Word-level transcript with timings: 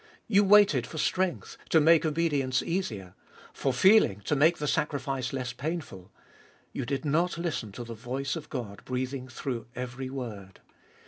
You 0.27 0.43
waited 0.43 0.87
for 0.87 0.97
strength, 0.97 1.57
to 1.69 1.79
make 1.79 2.07
obedience 2.07 2.63
easier; 2.63 3.13
for 3.53 3.71
feeling, 3.71 4.21
to 4.21 4.35
make 4.35 4.57
the 4.57 4.67
sacrifice 4.67 5.31
less 5.31 5.53
painful. 5.53 6.11
You 6.73 6.87
did 6.87 7.05
not 7.05 7.37
listen 7.37 7.71
to 7.73 7.83
the 7.83 7.93
voice 7.93 8.35
of 8.35 8.49
God 8.49 8.83
breathing 8.83 9.27
through 9.27 9.67
every 9.75 10.09
word. 10.09 10.59